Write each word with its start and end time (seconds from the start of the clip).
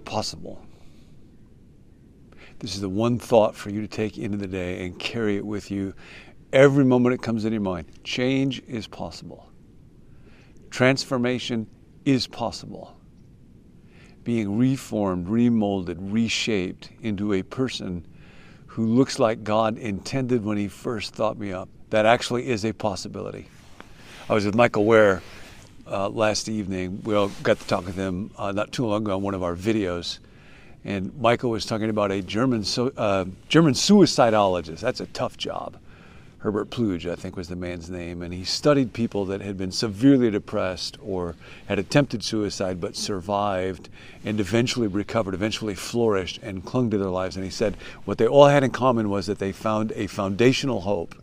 possible. 0.00 0.64
This 2.58 2.74
is 2.74 2.80
the 2.80 2.88
one 2.88 3.18
thought 3.18 3.56
for 3.56 3.70
you 3.70 3.80
to 3.80 3.88
take 3.88 4.18
into 4.18 4.36
the 4.36 4.46
day 4.46 4.84
and 4.84 4.98
carry 4.98 5.36
it 5.36 5.44
with 5.44 5.70
you 5.70 5.94
every 6.52 6.84
moment 6.84 7.14
it 7.14 7.22
comes 7.22 7.44
into 7.44 7.54
your 7.54 7.62
mind. 7.62 7.86
Change 8.04 8.62
is 8.68 8.86
possible. 8.86 9.50
Transformation 10.70 11.66
is 12.04 12.26
possible. 12.26 12.96
Being 14.24 14.56
reformed, 14.56 15.26
remolded, 15.26 15.96
reshaped 16.00 16.90
into 17.00 17.32
a 17.32 17.42
person 17.42 18.06
who 18.66 18.86
looks 18.86 19.18
like 19.18 19.42
God 19.42 19.76
intended 19.76 20.44
when 20.44 20.56
He 20.56 20.68
first 20.68 21.14
thought 21.14 21.36
me 21.36 21.52
up. 21.52 21.68
That 21.90 22.06
actually 22.06 22.48
is 22.48 22.64
a 22.64 22.72
possibility. 22.72 23.48
I 24.30 24.34
was 24.34 24.46
with 24.46 24.54
Michael 24.54 24.84
Wear 24.84 25.20
uh, 25.86 26.08
last 26.08 26.48
evening. 26.48 27.00
We 27.04 27.14
all 27.14 27.28
got 27.42 27.58
to 27.60 27.66
talk 27.66 27.86
with 27.86 27.96
him 27.96 28.30
uh, 28.36 28.52
not 28.52 28.72
too 28.72 28.86
long 28.86 29.02
ago 29.02 29.16
on 29.16 29.22
one 29.22 29.34
of 29.34 29.42
our 29.42 29.56
videos. 29.56 30.18
And 30.84 31.16
Michael 31.20 31.50
was 31.50 31.64
talking 31.64 31.90
about 31.90 32.10
a 32.10 32.22
German, 32.22 32.64
uh, 32.96 33.24
German 33.48 33.74
suicidologist. 33.74 34.80
That's 34.80 35.00
a 35.00 35.06
tough 35.06 35.36
job. 35.36 35.76
Herbert 36.42 36.70
Plügge, 36.70 37.08
I 37.08 37.14
think 37.14 37.36
was 37.36 37.46
the 37.46 37.54
man's 37.54 37.88
name, 37.88 38.20
and 38.20 38.34
he 38.34 38.42
studied 38.42 38.92
people 38.92 39.24
that 39.26 39.40
had 39.40 39.56
been 39.56 39.70
severely 39.70 40.28
depressed 40.28 40.98
or 41.00 41.36
had 41.66 41.78
attempted 41.78 42.24
suicide 42.24 42.80
but 42.80 42.96
survived 42.96 43.88
and 44.24 44.40
eventually 44.40 44.88
recovered, 44.88 45.34
eventually 45.34 45.76
flourished 45.76 46.40
and 46.42 46.64
clung 46.64 46.90
to 46.90 46.98
their 46.98 47.10
lives. 47.10 47.36
And 47.36 47.44
he 47.44 47.50
said 47.50 47.76
what 48.06 48.18
they 48.18 48.26
all 48.26 48.48
had 48.48 48.64
in 48.64 48.72
common 48.72 49.08
was 49.08 49.26
that 49.26 49.38
they 49.38 49.52
found 49.52 49.92
a 49.92 50.08
foundational 50.08 50.80
hope, 50.80 51.14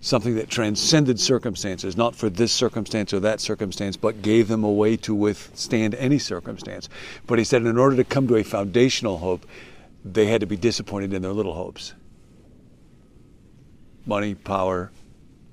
something 0.00 0.36
that 0.36 0.48
transcended 0.48 1.18
circumstances, 1.18 1.96
not 1.96 2.14
for 2.14 2.30
this 2.30 2.52
circumstance 2.52 3.12
or 3.12 3.20
that 3.20 3.40
circumstance, 3.40 3.96
but 3.96 4.22
gave 4.22 4.48
them 4.48 4.62
a 4.64 4.70
way 4.70 4.96
to 4.96 5.14
withstand 5.14 5.94
any 5.96 6.18
circumstance. 6.18 6.88
But 7.26 7.38
he 7.38 7.44
said 7.44 7.62
in 7.62 7.78
order 7.78 7.96
to 7.96 8.04
come 8.04 8.28
to 8.28 8.36
a 8.36 8.44
foundational 8.44 9.18
hope, 9.18 9.44
they 10.04 10.26
had 10.26 10.40
to 10.40 10.46
be 10.46 10.56
disappointed 10.56 11.12
in 11.12 11.22
their 11.22 11.32
little 11.32 11.54
hopes 11.54 11.94
money, 14.06 14.34
power, 14.34 14.90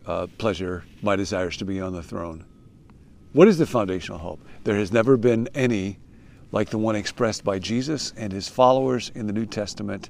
uh, 0.05 0.27
pleasure, 0.37 0.85
my 1.01 1.17
desires 1.17 1.57
to 1.57 1.65
be 1.65 1.81
on 1.81 1.91
the 1.91 2.01
throne. 2.01 2.45
What 3.33 3.49
is 3.49 3.57
the 3.57 3.65
foundational 3.65 4.17
hope? 4.17 4.39
There 4.63 4.77
has 4.77 4.93
never 4.93 5.17
been 5.17 5.49
any 5.53 5.99
like 6.53 6.69
the 6.69 6.77
one 6.77 6.95
expressed 6.95 7.43
by 7.43 7.59
Jesus 7.59 8.13
and 8.15 8.31
his 8.31 8.47
followers 8.47 9.11
in 9.13 9.27
the 9.27 9.33
New 9.33 9.45
Testament. 9.45 10.09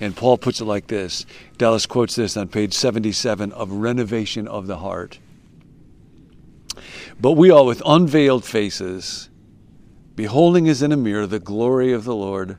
And 0.00 0.16
Paul 0.16 0.38
puts 0.38 0.60
it 0.60 0.64
like 0.64 0.88
this 0.88 1.26
Dallas 1.56 1.86
quotes 1.86 2.16
this 2.16 2.36
on 2.36 2.48
page 2.48 2.74
77 2.74 3.52
of 3.52 3.70
Renovation 3.72 4.48
of 4.48 4.66
the 4.66 4.78
Heart. 4.78 5.18
But 7.20 7.32
we 7.32 7.50
all, 7.50 7.66
with 7.66 7.82
unveiled 7.86 8.44
faces, 8.44 9.30
beholding 10.16 10.68
as 10.68 10.82
in 10.82 10.92
a 10.92 10.96
mirror 10.96 11.26
the 11.26 11.38
glory 11.38 11.92
of 11.92 12.04
the 12.04 12.14
Lord, 12.14 12.58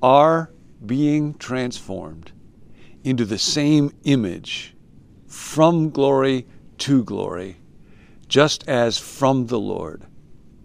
are 0.00 0.52
being 0.84 1.34
transformed 1.34 2.32
into 3.04 3.24
the 3.24 3.38
same 3.38 3.92
image 4.04 4.74
from 5.26 5.90
glory 5.90 6.46
to 6.78 7.02
glory, 7.02 7.56
just 8.28 8.68
as 8.68 8.98
from 8.98 9.46
the 9.46 9.58
Lord 9.58 10.04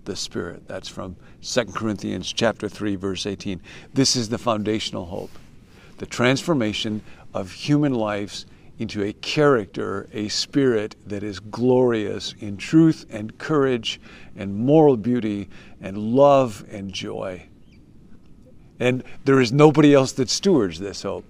the 0.06 0.16
Spirit. 0.16 0.68
That's 0.68 0.88
from 0.88 1.18
2 1.41 1.66
Corinthians 1.66 2.31
chapter 2.31 2.69
3 2.69 2.96
verse 2.96 3.25
18. 3.25 3.62
This 3.94 4.16
is 4.16 4.30
the 4.30 4.38
foundational 4.38 5.06
hope. 5.06 5.31
The 5.97 6.06
transformation 6.06 7.02
of 7.34 7.52
human 7.52 7.94
lives 7.94 8.46
into 8.80 9.03
a 9.03 9.13
character, 9.13 10.08
a 10.13 10.28
spirit 10.28 10.96
that 11.06 11.24
is 11.24 11.40
glorious 11.40 12.35
in 12.40 12.58
truth 12.58 13.06
and 13.09 13.38
courage 13.38 14.00
and 14.36 14.56
moral 14.56 14.97
beauty 14.97 15.50
and 15.81 15.97
love 15.97 16.63
and 16.69 16.94
joy. 16.94 17.47
And 18.80 19.03
there 19.25 19.41
is 19.41 19.52
nobody 19.52 19.94
else 19.94 20.12
that 20.13 20.30
stewards 20.30 20.80
this 20.80 21.02
hope. 21.02 21.25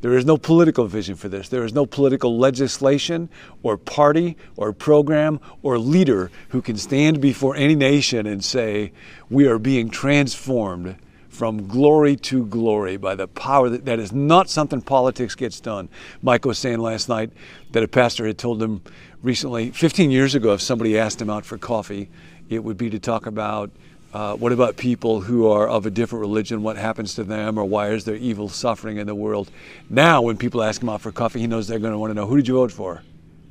There 0.00 0.16
is 0.16 0.26
no 0.26 0.36
political 0.36 0.86
vision 0.86 1.16
for 1.16 1.28
this. 1.28 1.48
There 1.48 1.64
is 1.64 1.72
no 1.72 1.86
political 1.86 2.38
legislation 2.38 3.30
or 3.62 3.78
party 3.78 4.36
or 4.54 4.72
program 4.72 5.40
or 5.62 5.78
leader 5.78 6.30
who 6.50 6.60
can 6.60 6.76
stand 6.76 7.20
before 7.22 7.56
any 7.56 7.74
nation 7.74 8.26
and 8.26 8.44
say, 8.44 8.92
We 9.30 9.46
are 9.46 9.58
being 9.58 9.88
transformed 9.88 10.96
from 11.34 11.66
glory 11.66 12.14
to 12.14 12.46
glory 12.46 12.96
by 12.96 13.16
the 13.16 13.26
power 13.26 13.68
that, 13.68 13.84
that 13.84 13.98
is 13.98 14.12
not 14.12 14.48
something 14.48 14.80
politics 14.80 15.34
gets 15.34 15.58
done. 15.58 15.88
Mike 16.22 16.44
was 16.44 16.58
saying 16.58 16.78
last 16.78 17.08
night 17.08 17.30
that 17.72 17.82
a 17.82 17.88
pastor 17.88 18.24
had 18.26 18.38
told 18.38 18.62
him 18.62 18.80
recently, 19.20 19.70
15 19.72 20.12
years 20.12 20.36
ago, 20.36 20.54
if 20.54 20.60
somebody 20.60 20.96
asked 20.96 21.20
him 21.20 21.28
out 21.28 21.44
for 21.44 21.58
coffee, 21.58 22.08
it 22.48 22.62
would 22.62 22.76
be 22.76 22.88
to 22.90 23.00
talk 23.00 23.26
about 23.26 23.70
uh, 24.12 24.36
what 24.36 24.52
about 24.52 24.76
people 24.76 25.20
who 25.20 25.50
are 25.50 25.68
of 25.68 25.86
a 25.86 25.90
different 25.90 26.20
religion? 26.20 26.62
What 26.62 26.76
happens 26.76 27.14
to 27.16 27.24
them, 27.24 27.58
or 27.58 27.64
why 27.64 27.90
is 27.90 28.04
there 28.04 28.14
evil 28.14 28.48
suffering 28.48 28.98
in 28.98 29.08
the 29.08 29.14
world? 29.14 29.50
Now, 29.90 30.22
when 30.22 30.36
people 30.36 30.62
ask 30.62 30.80
him 30.80 30.88
out 30.88 31.00
for 31.00 31.10
coffee, 31.10 31.40
he 31.40 31.48
knows 31.48 31.66
they're 31.66 31.80
going 31.80 31.92
to 31.92 31.98
want 31.98 32.12
to 32.12 32.14
know 32.14 32.26
who 32.28 32.36
did 32.36 32.46
you 32.46 32.54
vote 32.54 32.70
for? 32.70 33.02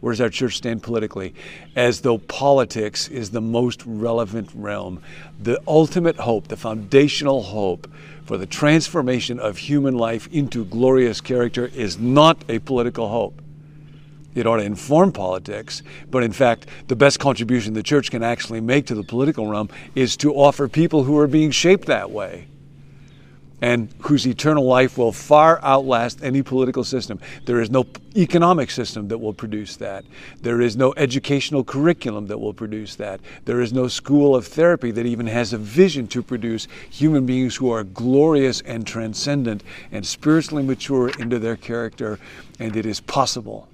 Where 0.03 0.11
does 0.11 0.19
our 0.19 0.29
church 0.29 0.57
stand 0.57 0.83
politically? 0.83 1.33
As 1.77 2.01
though 2.01 2.17
politics 2.17 3.07
is 3.07 3.31
the 3.31 3.39
most 3.39 3.81
relevant 3.85 4.49
realm. 4.53 5.01
The 5.39 5.61
ultimate 5.65 6.17
hope, 6.17 6.49
the 6.49 6.57
foundational 6.57 7.41
hope 7.41 7.89
for 8.25 8.37
the 8.37 8.45
transformation 8.45 9.39
of 9.39 9.59
human 9.59 9.97
life 9.97 10.27
into 10.29 10.65
glorious 10.65 11.21
character 11.21 11.67
is 11.67 11.97
not 11.97 12.43
a 12.49 12.59
political 12.59 13.07
hope. 13.07 13.41
It 14.35 14.45
ought 14.45 14.57
to 14.57 14.63
inform 14.63 15.13
politics, 15.13 15.81
but 16.11 16.21
in 16.21 16.33
fact, 16.33 16.65
the 16.89 16.97
best 16.97 17.21
contribution 17.21 17.73
the 17.73 17.81
church 17.81 18.11
can 18.11 18.23
actually 18.23 18.59
make 18.59 18.87
to 18.87 18.95
the 18.95 19.03
political 19.03 19.47
realm 19.47 19.69
is 19.95 20.17
to 20.17 20.33
offer 20.33 20.67
people 20.67 21.05
who 21.05 21.17
are 21.17 21.27
being 21.27 21.51
shaped 21.51 21.85
that 21.85 22.11
way 22.11 22.47
and 23.63 23.87
whose 24.01 24.27
eternal 24.27 24.65
life 24.65 24.97
will 24.97 25.13
far 25.13 25.57
outlast 25.63 26.21
any 26.21 26.43
political 26.43 26.83
system. 26.83 27.17
There 27.45 27.61
is 27.61 27.71
no 27.71 27.87
economic 28.13 28.69
system 28.69 29.07
that 29.07 29.19
will 29.19 29.33
produce 29.33 29.77
that. 29.77 30.03
There 30.41 30.59
is 30.59 30.75
no 30.75 30.93
educational 30.97 31.63
curriculum 31.63 32.27
that 32.27 32.37
will 32.37 32.53
produce 32.53 32.97
that. 32.97 33.21
There 33.45 33.61
is 33.61 33.71
no 33.71 33.87
school 33.87 34.35
of 34.35 34.45
therapy 34.45 34.91
that 34.91 35.05
even 35.05 35.27
has 35.27 35.53
a 35.53 35.57
vision 35.57 36.07
to 36.07 36.21
produce 36.21 36.67
human 36.89 37.25
beings 37.25 37.55
who 37.55 37.71
are 37.71 37.85
glorious 37.85 38.59
and 38.61 38.85
transcendent 38.85 39.63
and 39.93 40.05
spiritually 40.05 40.63
mature 40.63 41.07
into 41.17 41.39
their 41.39 41.55
character, 41.55 42.19
and 42.59 42.75
it 42.75 42.85
is 42.85 42.99
possible 42.99 43.69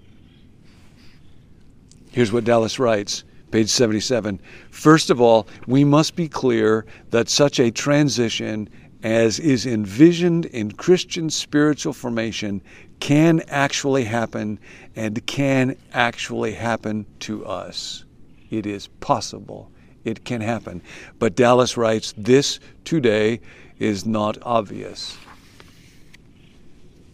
Here's 2.12 2.32
what 2.32 2.44
Dallas 2.44 2.80
writes, 2.80 3.24
page 3.52 3.70
77. 3.70 4.40
First 4.72 5.10
of 5.10 5.22
all, 5.22 5.48
we 5.68 5.84
must 5.84 6.16
be 6.16 6.28
clear 6.28 6.86
that 7.12 7.30
such 7.30 7.60
a 7.60 7.72
transition 7.72 8.68
as 9.04 9.40
is 9.40 9.66
envisioned 9.66 10.46
in 10.46 10.72
Christian 10.72 11.30
spiritual 11.30 11.94
formation 11.94 12.62
can 13.00 13.42
actually 13.48 14.04
happen 14.04 14.60
and 14.96 15.26
can 15.26 15.78
actually 15.94 16.54
happen 16.54 17.06
to 17.20 17.46
us. 17.46 18.04
It 18.50 18.66
is 18.66 18.88
possible. 19.00 19.72
It 20.04 20.26
can 20.26 20.42
happen. 20.42 20.82
But 21.18 21.36
Dallas 21.36 21.78
writes, 21.78 22.14
this 22.18 22.60
today 22.84 23.40
is 23.80 24.06
not 24.06 24.38
obvious. 24.42 25.18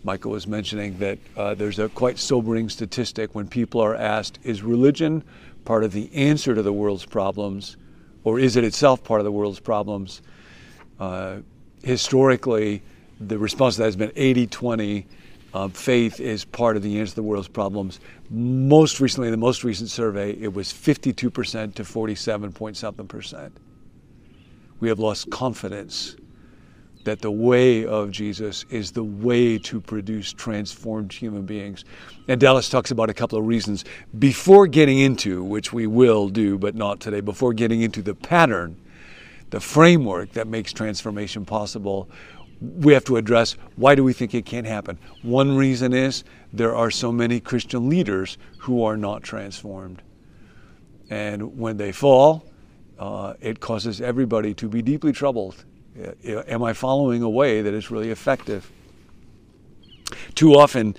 Michael 0.04 0.32
was 0.32 0.48
mentioning 0.48 0.98
that 1.00 1.18
uh, 1.36 1.56
there's 1.56 1.80
a 1.80 1.90
quite 1.90 2.20
sobering 2.20 2.70
statistic 2.70 3.34
when 3.34 3.48
people 3.48 3.82
are 3.82 3.96
asked, 3.96 4.40
is 4.44 4.62
religion 4.62 5.24
part 5.66 5.84
of 5.84 5.92
the 5.92 6.14
answer 6.14 6.54
to 6.54 6.62
the 6.62 6.72
world's 6.72 7.06
problems, 7.06 7.76
or 8.24 8.40
is 8.40 8.56
it 8.56 8.64
itself 8.64 9.04
part 9.04 9.20
of 9.20 9.26
the 9.26 9.32
world's 9.32 9.60
problems? 9.60 10.22
Uh, 11.00 11.38
historically, 11.84 12.82
the 13.20 13.38
response 13.38 13.76
to 13.76 13.80
that 13.80 13.86
has 13.86 13.96
been 13.96 14.12
80 14.16 14.48
20. 14.48 15.08
Uh, 15.54 15.70
faith 15.70 16.20
is 16.20 16.44
part 16.44 16.76
of 16.76 16.84
the 16.84 17.00
answer 17.00 17.12
to 17.12 17.16
the 17.16 17.24
world's 17.24 17.48
problems. 17.48 18.02
Most 18.30 19.00
recently, 19.00 19.32
the 19.32 19.38
most 19.38 19.64
recent 19.64 19.90
survey, 19.90 20.32
it 20.32 20.54
was 20.54 20.68
52% 20.74 21.76
to 21.76 21.86
47 21.86 22.52
point 22.52 22.76
something 22.76 23.08
percent. 23.08 23.56
We 24.82 24.90
have 24.90 25.00
lost 25.00 25.30
confidence 25.30 26.18
that 27.06 27.22
the 27.22 27.32
way 27.32 27.86
of 27.86 28.12
Jesus 28.12 28.66
is 28.70 28.92
the 28.92 29.04
way 29.04 29.58
to 29.60 29.80
produce 29.80 30.34
transformed 30.34 31.14
human 31.14 31.46
beings. 31.46 31.86
And 32.28 32.42
Dallas 32.42 32.68
talks 32.68 32.92
about 32.92 33.10
a 33.10 33.14
couple 33.14 33.40
of 33.40 33.46
reasons 33.46 33.86
before 34.20 34.68
getting 34.68 35.00
into, 35.00 35.44
which 35.44 35.72
we 35.72 35.88
will 35.88 36.28
do, 36.28 36.58
but 36.58 36.76
not 36.76 37.00
today, 37.00 37.22
before 37.22 37.54
getting 37.54 37.82
into 37.82 38.02
the 38.02 38.16
pattern, 38.16 38.76
the 39.56 39.62
framework 39.62 40.34
that 40.34 40.50
makes 40.50 40.74
transformation 40.74 41.46
possible. 41.46 42.10
We 42.60 42.92
have 42.92 43.06
to 43.06 43.16
address 43.16 43.56
why 43.78 43.96
do 43.96 44.04
we 44.04 44.12
think 44.12 44.34
it 44.34 44.46
can't 44.46 44.68
happen? 44.68 45.00
One 45.22 45.56
reason 45.56 45.94
is 45.94 46.26
there 46.52 46.76
are 46.76 46.92
so 46.92 47.10
many 47.10 47.40
Christian 47.40 47.88
leaders 47.88 48.38
who 48.58 48.84
are 48.84 48.98
not 48.98 49.24
transformed. 49.24 50.02
And 51.10 51.58
when 51.58 51.78
they 51.78 51.94
fall, 51.94 52.46
uh, 53.00 53.36
it 53.40 53.62
causes 53.62 54.02
everybody 54.02 54.54
to 54.56 54.68
be 54.68 54.82
deeply 54.82 55.14
troubled 55.14 55.64
am 56.26 56.62
I 56.62 56.74
following 56.74 57.22
a 57.22 57.30
way 57.30 57.62
that 57.62 57.74
is 57.74 57.90
really 57.90 58.12
effective? 58.12 58.70
Too 60.34 60.54
often, 60.54 60.98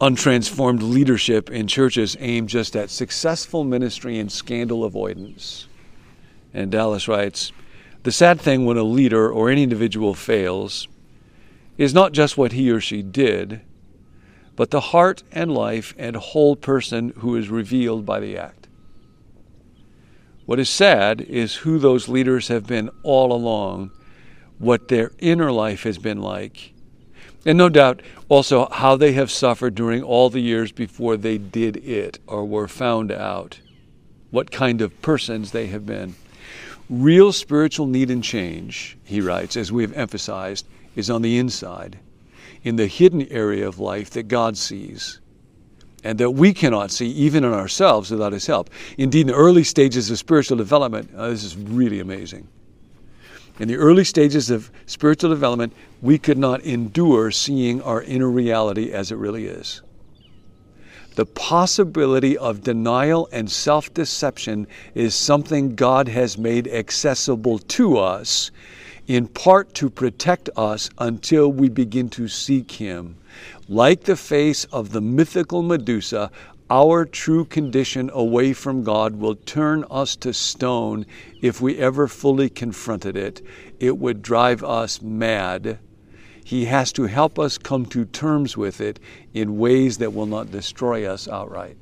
untransformed 0.00 0.80
leadership 0.80 1.50
in 1.50 1.66
churches 1.66 2.16
aim 2.18 2.46
just 2.46 2.76
at 2.76 2.88
successful 2.88 3.62
ministry 3.62 4.18
and 4.18 4.32
scandal 4.32 4.84
avoidance. 4.84 5.66
And 6.54 6.72
Dallas 6.72 7.06
writes, 7.06 7.52
The 8.02 8.12
sad 8.12 8.40
thing 8.40 8.64
when 8.64 8.78
a 8.78 8.82
leader 8.82 9.30
or 9.30 9.50
any 9.50 9.62
individual 9.62 10.14
fails 10.14 10.88
is 11.76 11.92
not 11.92 12.12
just 12.12 12.38
what 12.38 12.52
he 12.52 12.70
or 12.70 12.80
she 12.80 13.02
did, 13.02 13.60
but 14.56 14.70
the 14.70 14.80
heart 14.80 15.22
and 15.32 15.52
life 15.52 15.94
and 15.98 16.16
whole 16.16 16.56
person 16.56 17.12
who 17.18 17.36
is 17.36 17.48
revealed 17.48 18.06
by 18.06 18.20
the 18.20 18.36
act. 18.36 18.68
What 20.46 20.58
is 20.58 20.68
sad 20.68 21.20
is 21.20 21.56
who 21.56 21.78
those 21.78 22.08
leaders 22.08 22.48
have 22.48 22.66
been 22.66 22.90
all 23.02 23.32
along, 23.32 23.92
what 24.58 24.88
their 24.88 25.12
inner 25.18 25.52
life 25.52 25.84
has 25.84 25.98
been 25.98 26.20
like, 26.20 26.72
and 27.46 27.56
no 27.56 27.68
doubt 27.68 28.02
also 28.28 28.68
how 28.68 28.96
they 28.96 29.12
have 29.12 29.30
suffered 29.30 29.74
during 29.74 30.02
all 30.02 30.28
the 30.28 30.40
years 30.40 30.72
before 30.72 31.16
they 31.16 31.38
did 31.38 31.76
it 31.78 32.18
or 32.26 32.44
were 32.44 32.68
found 32.68 33.12
out, 33.12 33.60
what 34.30 34.50
kind 34.50 34.80
of 34.80 35.00
persons 35.02 35.52
they 35.52 35.66
have 35.68 35.86
been. 35.86 36.14
Real 36.90 37.32
spiritual 37.32 37.86
need 37.86 38.10
and 38.10 38.22
change, 38.22 38.98
he 39.04 39.20
writes, 39.20 39.56
as 39.56 39.70
we 39.70 39.82
have 39.82 39.92
emphasized, 39.92 40.66
is 40.96 41.08
on 41.08 41.22
the 41.22 41.38
inside, 41.38 41.98
in 42.64 42.76
the 42.76 42.88
hidden 42.88 43.26
area 43.30 43.66
of 43.66 43.78
life 43.78 44.10
that 44.10 44.24
God 44.24 44.58
sees 44.58 45.20
and 46.02 46.18
that 46.18 46.30
we 46.30 46.52
cannot 46.52 46.90
see 46.90 47.08
even 47.08 47.44
in 47.44 47.52
ourselves 47.52 48.10
without 48.10 48.32
His 48.32 48.46
help. 48.46 48.70
Indeed, 48.96 49.22
in 49.22 49.26
the 49.28 49.34
early 49.34 49.64
stages 49.64 50.10
of 50.10 50.18
spiritual 50.18 50.56
development, 50.56 51.10
uh, 51.14 51.28
this 51.28 51.44
is 51.44 51.56
really 51.56 52.00
amazing. 52.00 52.48
In 53.58 53.68
the 53.68 53.76
early 53.76 54.04
stages 54.04 54.50
of 54.50 54.70
spiritual 54.86 55.30
development, 55.30 55.74
we 56.00 56.18
could 56.18 56.38
not 56.38 56.62
endure 56.62 57.30
seeing 57.30 57.82
our 57.82 58.02
inner 58.02 58.30
reality 58.30 58.90
as 58.92 59.12
it 59.12 59.16
really 59.16 59.46
is. 59.46 59.82
The 61.20 61.26
possibility 61.26 62.38
of 62.38 62.62
denial 62.62 63.28
and 63.30 63.50
self 63.50 63.92
deception 63.92 64.66
is 64.94 65.14
something 65.14 65.74
God 65.74 66.08
has 66.08 66.38
made 66.38 66.66
accessible 66.66 67.58
to 67.58 67.98
us, 67.98 68.50
in 69.06 69.28
part 69.28 69.74
to 69.74 69.90
protect 69.90 70.48
us 70.56 70.88
until 70.96 71.52
we 71.52 71.68
begin 71.68 72.08
to 72.16 72.26
seek 72.26 72.72
Him. 72.72 73.16
Like 73.68 74.04
the 74.04 74.16
face 74.16 74.64
of 74.72 74.92
the 74.92 75.02
mythical 75.02 75.60
Medusa, 75.62 76.30
our 76.70 77.04
true 77.04 77.44
condition 77.44 78.10
away 78.14 78.54
from 78.54 78.82
God 78.82 79.16
will 79.16 79.34
turn 79.34 79.84
us 79.90 80.16
to 80.16 80.32
stone 80.32 81.04
if 81.42 81.60
we 81.60 81.76
ever 81.76 82.08
fully 82.08 82.48
confronted 82.48 83.18
it. 83.18 83.42
It 83.78 83.98
would 83.98 84.22
drive 84.22 84.64
us 84.64 85.02
mad. 85.02 85.80
He 86.44 86.64
has 86.66 86.92
to 86.92 87.04
help 87.04 87.38
us 87.38 87.58
come 87.58 87.86
to 87.86 88.04
terms 88.04 88.56
with 88.56 88.80
it 88.80 88.98
in 89.34 89.58
ways 89.58 89.98
that 89.98 90.12
will 90.12 90.26
not 90.26 90.50
destroy 90.50 91.06
us 91.06 91.28
outright. 91.28 91.76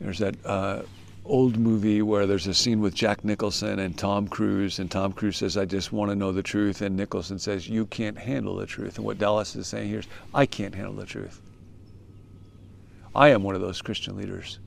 There's 0.00 0.18
that 0.18 0.34
uh, 0.44 0.82
old 1.24 1.56
movie 1.56 2.02
where 2.02 2.26
there's 2.26 2.46
a 2.46 2.54
scene 2.54 2.80
with 2.80 2.94
Jack 2.94 3.24
Nicholson 3.24 3.78
and 3.78 3.96
Tom 3.96 4.26
Cruise, 4.26 4.78
and 4.78 4.90
Tom 4.90 5.12
Cruise 5.12 5.36
says, 5.36 5.56
I 5.56 5.64
just 5.64 5.92
want 5.92 6.10
to 6.10 6.16
know 6.16 6.32
the 6.32 6.42
truth. 6.42 6.82
And 6.82 6.96
Nicholson 6.96 7.38
says, 7.38 7.68
You 7.68 7.86
can't 7.86 8.18
handle 8.18 8.56
the 8.56 8.66
truth. 8.66 8.96
And 8.96 9.04
what 9.04 9.18
Dallas 9.18 9.54
is 9.54 9.68
saying 9.68 9.88
here 9.88 10.00
is, 10.00 10.06
I 10.34 10.46
can't 10.46 10.74
handle 10.74 10.94
the 10.94 11.06
truth. 11.06 11.40
I 13.14 13.28
am 13.28 13.42
one 13.42 13.54
of 13.54 13.60
those 13.60 13.82
Christian 13.82 14.16
leaders 14.16 14.58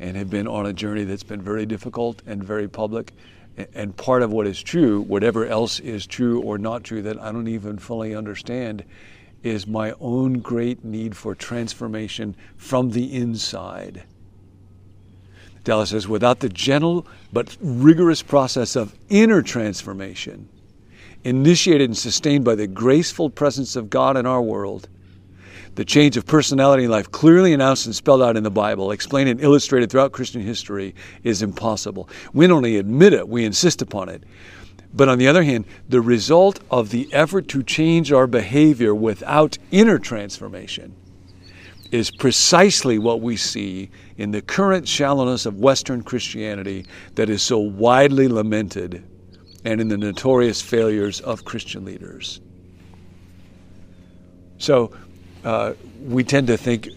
and 0.00 0.16
have 0.16 0.30
been 0.30 0.46
on 0.46 0.66
a 0.66 0.72
journey 0.72 1.04
that's 1.04 1.24
been 1.24 1.42
very 1.42 1.66
difficult 1.66 2.22
and 2.26 2.42
very 2.42 2.68
public. 2.68 3.12
And 3.74 3.96
part 3.96 4.22
of 4.22 4.30
what 4.32 4.46
is 4.46 4.62
true, 4.62 5.00
whatever 5.00 5.46
else 5.46 5.80
is 5.80 6.06
true 6.06 6.40
or 6.42 6.58
not 6.58 6.84
true 6.84 7.02
that 7.02 7.20
I 7.20 7.32
don't 7.32 7.48
even 7.48 7.78
fully 7.78 8.14
understand, 8.14 8.84
is 9.42 9.66
my 9.66 9.94
own 10.00 10.34
great 10.34 10.84
need 10.84 11.16
for 11.16 11.34
transformation 11.34 12.36
from 12.56 12.90
the 12.90 13.14
inside. 13.14 14.02
Dallas 15.64 15.90
says, 15.90 16.08
without 16.08 16.40
the 16.40 16.48
gentle 16.48 17.06
but 17.32 17.56
rigorous 17.60 18.22
process 18.22 18.76
of 18.76 18.94
inner 19.08 19.42
transformation, 19.42 20.48
initiated 21.24 21.90
and 21.90 21.98
sustained 21.98 22.44
by 22.44 22.54
the 22.54 22.66
graceful 22.66 23.28
presence 23.28 23.76
of 23.76 23.90
God 23.90 24.16
in 24.16 24.24
our 24.24 24.40
world, 24.40 24.88
the 25.74 25.84
change 25.84 26.16
of 26.16 26.26
personality 26.26 26.84
in 26.84 26.90
life, 26.90 27.10
clearly 27.10 27.52
announced 27.52 27.86
and 27.86 27.94
spelled 27.94 28.22
out 28.22 28.36
in 28.36 28.42
the 28.42 28.50
Bible, 28.50 28.90
explained 28.90 29.28
and 29.28 29.40
illustrated 29.40 29.90
throughout 29.90 30.12
Christian 30.12 30.42
history, 30.42 30.94
is 31.22 31.42
impossible. 31.42 32.08
We 32.32 32.46
not 32.46 32.56
only 32.56 32.76
admit 32.76 33.12
it, 33.12 33.28
we 33.28 33.44
insist 33.44 33.82
upon 33.82 34.08
it. 34.08 34.24
But 34.92 35.08
on 35.08 35.18
the 35.18 35.28
other 35.28 35.42
hand, 35.42 35.66
the 35.88 36.00
result 36.00 36.60
of 36.70 36.90
the 36.90 37.12
effort 37.12 37.48
to 37.48 37.62
change 37.62 38.10
our 38.10 38.26
behavior 38.26 38.94
without 38.94 39.58
inner 39.70 39.98
transformation 39.98 40.94
is 41.90 42.10
precisely 42.10 42.98
what 42.98 43.20
we 43.20 43.36
see 43.36 43.90
in 44.16 44.30
the 44.30 44.42
current 44.42 44.86
shallowness 44.86 45.46
of 45.46 45.58
Western 45.58 46.02
Christianity 46.02 46.86
that 47.14 47.30
is 47.30 47.42
so 47.42 47.58
widely 47.58 48.28
lamented 48.28 49.02
and 49.64 49.80
in 49.80 49.88
the 49.88 49.96
notorious 49.96 50.60
failures 50.60 51.20
of 51.20 51.44
Christian 51.44 51.84
leaders. 51.84 52.40
So, 54.58 54.92
uh, 55.44 55.74
we 56.02 56.24
tend 56.24 56.46
to 56.48 56.56
think 56.56 56.88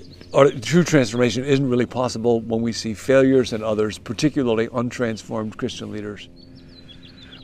true 0.61 0.83
transformation 0.83 1.43
isn't 1.43 1.69
really 1.69 1.85
possible 1.85 2.39
when 2.41 2.61
we 2.61 2.71
see 2.71 2.93
failures 2.93 3.53
in 3.53 3.63
others, 3.63 3.97
particularly 3.97 4.67
untransformed 4.67 5.57
Christian 5.57 5.91
leaders. 5.91 6.29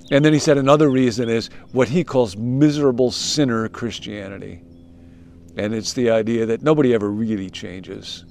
And 0.10 0.24
then 0.24 0.32
he 0.32 0.40
said 0.40 0.58
another 0.58 0.90
reason 0.90 1.28
is 1.28 1.50
what 1.74 1.90
he 1.90 2.04
calls 2.04 2.38
miserable 2.38 3.12
sinner 3.12 3.68
Christianity. 3.68 4.62
And 5.58 5.74
it's 5.74 5.94
the 5.94 6.12
idea 6.12 6.46
that 6.46 6.62
nobody 6.62 6.94
ever 6.94 7.10
really 7.10 7.50
changes. 7.50 8.24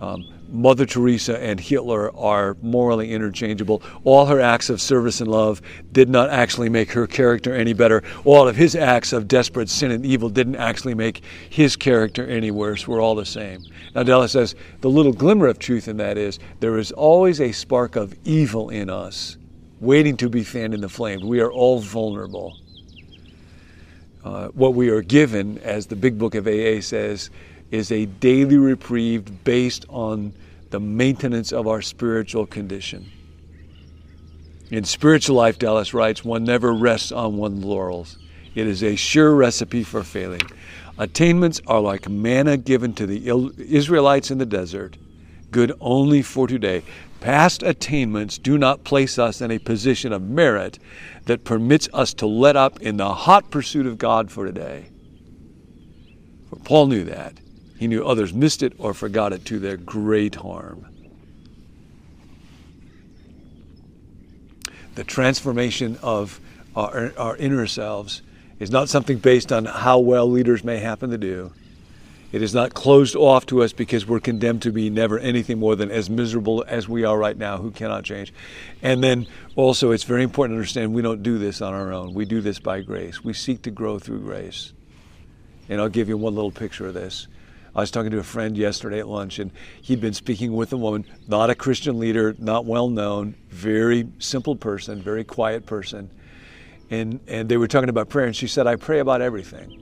Um, 0.00 0.24
Mother 0.52 0.84
Teresa 0.84 1.42
and 1.42 1.58
Hitler 1.58 2.14
are 2.14 2.58
morally 2.60 3.12
interchangeable. 3.12 3.82
All 4.04 4.26
her 4.26 4.38
acts 4.38 4.68
of 4.68 4.80
service 4.80 5.22
and 5.22 5.30
love 5.30 5.62
did 5.92 6.10
not 6.10 6.28
actually 6.28 6.68
make 6.68 6.92
her 6.92 7.06
character 7.06 7.54
any 7.54 7.72
better. 7.72 8.02
All 8.26 8.46
of 8.46 8.56
his 8.56 8.76
acts 8.76 9.14
of 9.14 9.26
desperate 9.26 9.70
sin 9.70 9.90
and 9.90 10.04
evil 10.04 10.28
didn't 10.28 10.56
actually 10.56 10.94
make 10.94 11.22
his 11.48 11.74
character 11.74 12.26
any 12.26 12.50
worse. 12.50 12.86
We're 12.86 13.00
all 13.00 13.14
the 13.14 13.24
same. 13.24 13.64
Now, 13.94 14.02
Dallas 14.02 14.32
says 14.32 14.54
the 14.82 14.90
little 14.90 15.12
glimmer 15.12 15.46
of 15.46 15.58
truth 15.58 15.88
in 15.88 15.96
that 15.96 16.18
is 16.18 16.38
there 16.60 16.76
is 16.76 16.92
always 16.92 17.40
a 17.40 17.52
spark 17.52 17.96
of 17.96 18.14
evil 18.24 18.68
in 18.68 18.90
us 18.90 19.38
waiting 19.80 20.16
to 20.18 20.28
be 20.28 20.44
fanned 20.44 20.74
in 20.74 20.80
the 20.80 20.88
flame. 20.88 21.26
We 21.26 21.40
are 21.40 21.50
all 21.50 21.80
vulnerable. 21.80 22.56
Uh, 24.24 24.48
what 24.48 24.74
we 24.74 24.88
are 24.88 25.02
given, 25.02 25.58
as 25.58 25.86
the 25.86 25.96
big 25.96 26.16
book 26.16 26.36
of 26.36 26.46
AA 26.46 26.80
says, 26.80 27.30
is 27.72 27.90
a 27.90 28.04
daily 28.04 28.58
reprieve 28.58 29.42
based 29.42 29.84
on 29.88 30.32
the 30.70 30.78
maintenance 30.78 31.52
of 31.52 31.66
our 31.66 31.82
spiritual 31.82 32.46
condition. 32.46 33.10
In 34.70 34.84
spiritual 34.84 35.36
life, 35.36 35.58
Dallas 35.58 35.92
writes, 35.92 36.24
one 36.24 36.44
never 36.44 36.72
rests 36.72 37.10
on 37.10 37.36
one's 37.36 37.64
laurels. 37.64 38.18
It 38.54 38.66
is 38.66 38.82
a 38.82 38.94
sure 38.94 39.34
recipe 39.34 39.82
for 39.82 40.02
failing. 40.02 40.42
Attainments 40.98 41.60
are 41.66 41.80
like 41.80 42.08
manna 42.08 42.56
given 42.58 42.92
to 42.94 43.06
the 43.06 43.52
Israelites 43.58 44.30
in 44.30 44.38
the 44.38 44.46
desert, 44.46 44.98
good 45.50 45.72
only 45.80 46.22
for 46.22 46.46
today. 46.46 46.82
Past 47.20 47.62
attainments 47.62 48.36
do 48.36 48.58
not 48.58 48.84
place 48.84 49.18
us 49.18 49.40
in 49.40 49.50
a 49.50 49.58
position 49.58 50.12
of 50.12 50.22
merit 50.22 50.78
that 51.24 51.44
permits 51.44 51.88
us 51.92 52.12
to 52.14 52.26
let 52.26 52.56
up 52.56 52.80
in 52.80 52.98
the 52.98 53.14
hot 53.14 53.50
pursuit 53.50 53.86
of 53.86 53.96
God 53.96 54.30
for 54.30 54.44
today. 54.44 54.90
For 56.50 56.56
Paul 56.56 56.88
knew 56.88 57.04
that. 57.04 57.41
He 57.82 57.88
knew 57.88 58.04
others 58.04 58.32
missed 58.32 58.62
it 58.62 58.74
or 58.78 58.94
forgot 58.94 59.32
it 59.32 59.44
to 59.46 59.58
their 59.58 59.76
great 59.76 60.36
harm. 60.36 60.86
The 64.94 65.02
transformation 65.02 65.98
of 66.00 66.38
our, 66.76 67.12
our 67.18 67.36
inner 67.38 67.66
selves 67.66 68.22
is 68.60 68.70
not 68.70 68.88
something 68.88 69.18
based 69.18 69.50
on 69.50 69.64
how 69.64 69.98
well 69.98 70.30
leaders 70.30 70.62
may 70.62 70.78
happen 70.78 71.10
to 71.10 71.18
do. 71.18 71.52
It 72.30 72.40
is 72.40 72.54
not 72.54 72.72
closed 72.72 73.16
off 73.16 73.46
to 73.46 73.64
us 73.64 73.72
because 73.72 74.06
we're 74.06 74.20
condemned 74.20 74.62
to 74.62 74.70
be 74.70 74.88
never 74.88 75.18
anything 75.18 75.58
more 75.58 75.74
than 75.74 75.90
as 75.90 76.08
miserable 76.08 76.64
as 76.68 76.88
we 76.88 77.02
are 77.02 77.18
right 77.18 77.36
now, 77.36 77.56
who 77.56 77.72
cannot 77.72 78.04
change. 78.04 78.32
And 78.80 79.02
then 79.02 79.26
also, 79.56 79.90
it's 79.90 80.04
very 80.04 80.22
important 80.22 80.54
to 80.54 80.58
understand 80.60 80.94
we 80.94 81.02
don't 81.02 81.24
do 81.24 81.36
this 81.36 81.60
on 81.60 81.74
our 81.74 81.92
own. 81.92 82.14
We 82.14 82.26
do 82.26 82.40
this 82.42 82.60
by 82.60 82.82
grace. 82.82 83.24
We 83.24 83.32
seek 83.32 83.62
to 83.62 83.72
grow 83.72 83.98
through 83.98 84.20
grace. 84.20 84.72
And 85.68 85.80
I'll 85.80 85.88
give 85.88 86.08
you 86.08 86.16
one 86.16 86.36
little 86.36 86.52
picture 86.52 86.86
of 86.86 86.94
this. 86.94 87.26
I 87.74 87.80
was 87.80 87.90
talking 87.90 88.10
to 88.10 88.18
a 88.18 88.22
friend 88.22 88.56
yesterday 88.56 88.98
at 88.98 89.08
lunch, 89.08 89.38
and 89.38 89.50
he'd 89.80 90.00
been 90.00 90.12
speaking 90.12 90.52
with 90.52 90.72
a 90.74 90.76
woman, 90.76 91.06
not 91.26 91.48
a 91.48 91.54
Christian 91.54 91.98
leader, 91.98 92.36
not 92.38 92.66
well 92.66 92.88
known, 92.88 93.34
very 93.48 94.08
simple 94.18 94.56
person, 94.56 95.00
very 95.00 95.24
quiet 95.24 95.64
person. 95.64 96.10
And, 96.90 97.20
and 97.26 97.48
they 97.48 97.56
were 97.56 97.68
talking 97.68 97.88
about 97.88 98.10
prayer, 98.10 98.26
and 98.26 98.36
she 98.36 98.46
said, 98.46 98.66
I 98.66 98.76
pray 98.76 98.98
about 98.98 99.22
everything. 99.22 99.78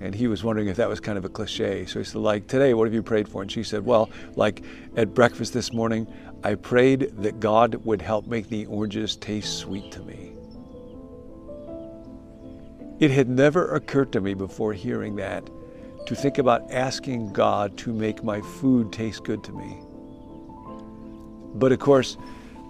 And 0.00 0.14
he 0.14 0.26
was 0.26 0.42
wondering 0.42 0.68
if 0.68 0.76
that 0.76 0.88
was 0.88 1.00
kind 1.00 1.18
of 1.18 1.26
a 1.26 1.28
cliche. 1.28 1.84
So 1.84 1.98
he 1.98 2.04
said, 2.04 2.20
like, 2.20 2.46
today, 2.46 2.72
what 2.72 2.86
have 2.86 2.94
you 2.94 3.02
prayed 3.02 3.28
for? 3.28 3.42
And 3.42 3.52
she 3.52 3.62
said, 3.62 3.84
well, 3.84 4.10
like 4.34 4.62
at 4.96 5.12
breakfast 5.14 5.52
this 5.52 5.74
morning, 5.74 6.06
I 6.44 6.54
prayed 6.54 7.12
that 7.18 7.40
God 7.40 7.74
would 7.84 8.00
help 8.00 8.26
make 8.26 8.48
the 8.48 8.66
oranges 8.66 9.16
taste 9.16 9.58
sweet 9.58 9.90
to 9.92 10.00
me. 10.00 10.32
It 13.00 13.10
had 13.10 13.28
never 13.28 13.74
occurred 13.74 14.12
to 14.12 14.20
me 14.22 14.32
before 14.32 14.72
hearing 14.72 15.16
that 15.16 15.48
to 16.06 16.14
think 16.14 16.38
about 16.38 16.70
asking 16.70 17.32
God 17.32 17.76
to 17.78 17.92
make 17.92 18.22
my 18.24 18.40
food 18.40 18.92
taste 18.92 19.24
good 19.24 19.42
to 19.44 19.52
me. 19.52 19.78
But 21.54 21.72
of 21.72 21.78
course, 21.78 22.16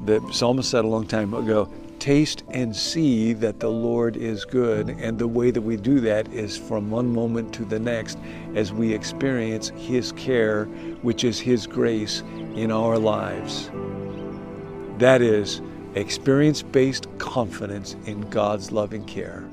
the 0.05 0.21
psalmist 0.33 0.71
said 0.71 0.85
a 0.85 0.88
long 0.88 1.07
time 1.07 1.35
ago, 1.35 1.71
taste 1.99 2.45
and 2.50 2.75
see 2.75 3.33
that 3.33 3.61
the 3.61 3.71
Lord 3.71 4.16
is 4.16 4.45
good. 4.45 4.90
And 4.90 5.19
the 5.19 5.26
way 5.26 5.50
that 5.50 5.62
we 5.62 5.76
do 5.76 6.00
that 6.00 6.33
is 6.33 6.57
from 6.57 6.90
one 6.90 7.12
moment 7.12 7.52
to 7.55 7.64
the 7.64 7.78
next 7.78 8.19
as 8.55 8.73
we 8.73 8.93
experience 8.93 9.69
His 9.71 10.12
care, 10.12 10.64
which 11.02 11.25
is 11.25 11.40
His 11.40 11.66
grace 11.66 12.23
in 12.55 12.71
our 12.71 12.99
lives. 12.99 13.71
That 14.99 15.21
is 15.21 15.61
experience 15.95 16.62
based 16.62 17.07
confidence 17.19 17.97
in 18.07 18.21
God's 18.31 18.71
loving 18.71 19.05
care. 19.05 19.45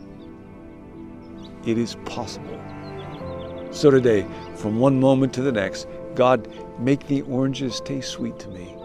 It 1.65 1.77
is 1.77 1.95
possible. 2.05 2.59
So 3.73 3.89
today, 3.89 4.27
from 4.55 4.79
one 4.79 4.99
moment 4.99 5.33
to 5.33 5.41
the 5.41 5.51
next, 5.51 5.87
God, 6.13 6.47
make 6.79 7.07
the 7.07 7.23
oranges 7.23 7.81
taste 7.81 8.11
sweet 8.11 8.37
to 8.37 8.47
me. 8.49 8.77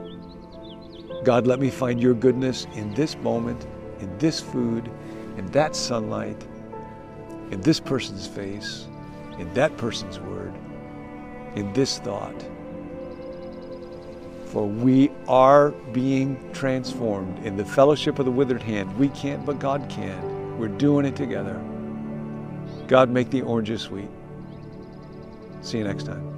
God, 1.24 1.46
let 1.46 1.60
me 1.60 1.68
find 1.68 2.00
your 2.00 2.14
goodness 2.14 2.66
in 2.74 2.94
this 2.94 3.14
moment, 3.16 3.66
in 4.00 4.16
this 4.16 4.40
food, 4.40 4.90
in 5.36 5.44
that 5.48 5.76
sunlight, 5.76 6.42
in 7.50 7.60
this 7.60 7.78
person's 7.80 8.26
face, 8.26 8.86
in 9.38 9.52
that 9.52 9.76
person's 9.76 10.18
word, 10.20 10.54
in 11.54 11.70
this 11.74 11.98
thought. 11.98 12.42
For 14.46 14.66
we 14.66 15.10
are 15.28 15.72
being 15.92 16.50
transformed 16.54 17.44
in 17.44 17.58
the 17.58 17.64
fellowship 17.64 18.18
of 18.18 18.24
the 18.24 18.32
withered 18.32 18.62
hand. 18.62 18.96
We 18.96 19.10
can't, 19.10 19.44
but 19.44 19.58
God 19.58 19.86
can. 19.90 20.58
We're 20.58 20.68
doing 20.68 21.04
it 21.04 21.14
together. 21.14 21.62
God, 22.86 23.10
make 23.10 23.28
the 23.28 23.42
oranges 23.42 23.82
sweet. 23.82 24.08
See 25.60 25.78
you 25.78 25.84
next 25.84 26.04
time. 26.04 26.34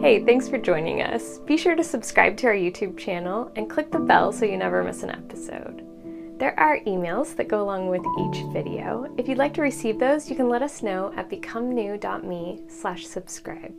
Hey, 0.00 0.24
thanks 0.24 0.48
for 0.48 0.58
joining 0.58 1.00
us. 1.00 1.38
Be 1.38 1.56
sure 1.56 1.76
to 1.76 1.84
subscribe 1.84 2.36
to 2.38 2.48
our 2.48 2.54
YouTube 2.54 2.98
channel 2.98 3.52
and 3.54 3.70
click 3.70 3.92
the 3.92 4.00
bell 4.00 4.32
so 4.32 4.44
you 4.44 4.56
never 4.56 4.82
miss 4.82 5.04
an 5.04 5.10
episode. 5.10 5.86
There 6.38 6.58
are 6.58 6.80
emails 6.80 7.36
that 7.36 7.46
go 7.46 7.62
along 7.62 7.86
with 7.86 8.02
each 8.18 8.42
video. 8.52 9.14
If 9.16 9.28
you'd 9.28 9.38
like 9.38 9.54
to 9.54 9.62
receive 9.62 10.00
those, 10.00 10.28
you 10.28 10.34
can 10.34 10.48
let 10.48 10.60
us 10.60 10.82
know 10.82 11.12
at 11.16 11.30
becomenew.me 11.30 12.62
slash 12.66 13.06
subscribe. 13.06 13.72